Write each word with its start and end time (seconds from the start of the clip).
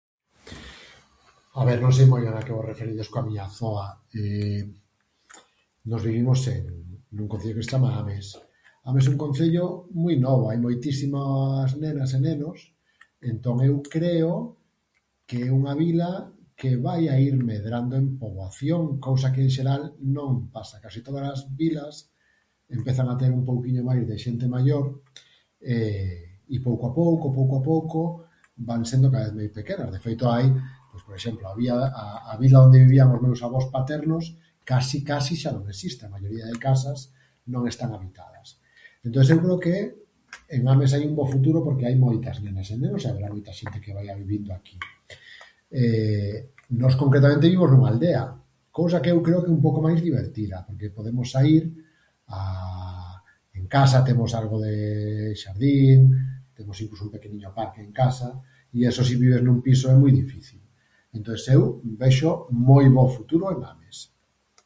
A 1.55 1.61
ver, 1.67 1.77
non 1.83 1.91
sei 1.97 2.05
moi 2.11 2.21
ben 2.25 2.31
a 2.37 2.45
que 2.45 2.55
vos 2.57 2.63
referides 2.71 3.11
coa 3.11 3.25
miña 3.27 3.45
zoa. 3.57 3.87
Nós 5.91 6.01
vivimos 6.07 6.39
en, 6.53 6.63
nun 7.15 7.27
concello 7.31 7.55
que 7.59 7.65
se 7.65 7.71
chama 7.75 7.89
Ames. 7.99 8.27
Ames 8.87 9.05
é 9.07 9.11
un 9.13 9.19
concello 9.25 9.65
moi 10.01 10.15
novo, 10.25 10.43
hai 10.47 10.59
moitísimas 10.65 11.69
nenas 11.83 12.11
e 12.15 12.19
nenos, 12.25 12.59
entón 13.31 13.55
eu 13.67 13.75
creo 13.93 14.31
que 15.29 15.39
é 15.51 15.51
unha 15.59 15.73
vila 15.81 16.11
que 16.59 16.71
vai 16.85 17.01
a 17.13 17.19
ir 17.25 17.35
medrando 17.51 17.93
en 18.01 18.07
poboación, 18.19 18.81
cousa 19.05 19.33
que 19.33 19.41
en 19.45 19.51
xeral 19.55 19.81
non 20.15 20.31
pasa, 20.55 20.77
en 20.79 20.83
case 20.87 20.99
todas 21.07 21.25
as 21.33 21.39
vilas 21.59 21.95
empezan 22.71 23.11
a 23.11 23.19
ter 23.19 23.27
un 23.29 23.43
pouquiño 23.43 23.83
máis 23.83 24.03
de 24.09 24.15
xente 24.21 24.47
maior 24.47 25.03
e 25.61 25.77
i 26.47 26.57
pouco 26.65 26.83
a 26.89 26.95
pouco, 26.95 27.25
pouco 27.37 27.53
a 27.59 27.65
pouco 27.65 27.99
van 28.65 28.81
sendo 28.89 29.11
cada 29.13 29.29
vez 29.29 29.35
máis 29.37 29.51
pequenas, 29.53 29.89
de 29.93 30.01
feito 30.01 30.25
hai, 30.29 30.45
pois, 30.89 31.01
por 31.05 31.15
exemplo, 31.17 31.45
a 31.49 31.55
a 31.57 32.33
vila 32.41 32.65
onde 32.65 32.81
vivían 32.81 33.13
os 33.13 33.21
meus 33.21 33.41
avós 33.45 33.69
paternos 33.69 34.37
case 34.65 35.01
case 35.05 35.37
xa 35.37 35.49
non 35.53 35.65
existe, 35.69 36.05
a 36.09 36.13
maioría 36.13 36.45
de 36.49 36.57
casas 36.61 37.11
non 37.49 37.65
están 37.65 37.93
habitadas. 37.97 38.57
Entonces 39.01 39.33
eu 39.33 39.41
creo 39.41 39.57
que 39.57 39.75
en 40.53 40.61
Ames 40.69 40.93
hai 40.93 41.01
un 41.09 41.17
bo 41.17 41.25
futuro 41.25 41.65
porque 41.65 41.89
hai 41.89 41.97
moitas 41.97 42.37
nenas 42.45 42.69
e 42.69 42.77
nenos 42.77 43.01
e 43.01 43.09
haberá 43.09 43.33
moita 43.33 43.49
xente 43.49 43.81
que 43.81 43.97
vaia 43.97 44.13
vivindo 44.13 44.53
aquí. 44.53 44.77
Nós 46.79 46.93
concretamente 46.95 47.49
vivimos 47.49 47.73
nunha 47.73 47.89
aldea, 47.89 48.23
cousa 48.69 49.01
que 49.03 49.09
eu 49.11 49.19
creo 49.25 49.41
que 49.43 49.49
é 49.49 49.55
un 49.55 49.59
pouco 49.63 49.81
máis 49.81 49.97
divertida, 49.99 50.63
podemos 50.93 51.33
saír 51.33 51.67
a 52.31 53.17
en 53.57 53.65
casa, 53.65 54.05
temos 54.05 54.31
algo 54.37 54.61
de 54.61 55.33
xardín, 55.35 56.13
temos 56.53 56.77
incluso 56.85 57.09
un 57.09 57.11
pequeniño 57.11 57.49
parque 57.57 57.81
en 57.81 57.89
casa 57.91 58.37
i 58.77 58.85
eso 58.87 59.01
se 59.03 59.17
vives 59.19 59.41
nun 59.43 59.59
piso 59.59 59.89
é 59.91 59.97
moi 59.99 60.13
difícil, 60.15 60.61
entonces 61.11 61.49
eu 61.51 61.81
vexo 61.97 62.47
moi 62.53 62.85
bo 62.87 63.09
futuro 63.09 63.49
en 63.49 63.65
Ames. 63.65 64.13